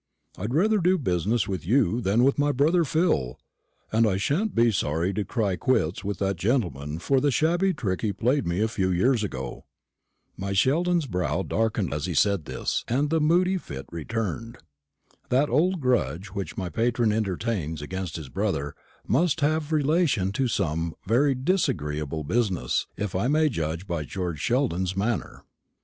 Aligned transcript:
I'd 0.35 0.51
rather 0.55 0.79
do 0.79 0.97
business 0.97 1.47
with 1.47 1.63
you 1.63 2.01
than 2.01 2.23
with 2.23 2.39
my 2.39 2.51
brother 2.51 2.83
Phil; 2.83 3.37
and 3.91 4.07
I 4.07 4.17
shan't 4.17 4.55
be 4.55 4.71
sorry 4.71 5.13
to 5.13 5.23
cry 5.23 5.55
quits 5.57 6.03
with 6.03 6.17
that 6.17 6.37
gentleman 6.37 6.97
for 6.97 7.21
the 7.21 7.29
shabby 7.29 7.71
trick 7.71 8.01
he 8.01 8.11
played 8.11 8.47
me 8.47 8.61
a 8.61 8.67
few 8.67 8.89
years 8.89 9.23
ago." 9.23 9.65
My 10.35 10.53
Sheldon's 10.53 11.05
brow 11.05 11.43
darkened 11.43 11.93
as 11.93 12.07
he 12.07 12.15
said 12.15 12.45
this, 12.45 12.83
and 12.87 13.11
the 13.11 13.21
moody 13.21 13.57
fit 13.59 13.85
returned. 13.91 14.57
That 15.29 15.51
old 15.51 15.79
grudge 15.79 16.29
which 16.29 16.57
my 16.57 16.69
patron 16.69 17.11
entertains 17.11 17.79
against 17.83 18.15
his 18.15 18.27
brother 18.29 18.73
must 19.05 19.41
have 19.41 19.71
relation 19.71 20.31
to 20.31 20.47
some 20.47 20.95
very 21.05 21.35
disagreeable 21.35 22.23
business, 22.23 22.87
if 22.97 23.13
I 23.13 23.27
may 23.27 23.49
judge 23.49 23.85
by 23.85 24.05
George 24.05 24.39
Sheldon's 24.39 24.97
manner. 24.97 25.43